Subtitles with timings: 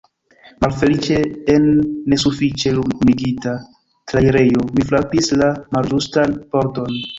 [0.63, 1.17] Malfeliĉe
[1.55, 1.67] en
[2.13, 3.55] nesufiĉe lumigita
[4.15, 7.01] trairejo mi frapis la malĝustan pordon.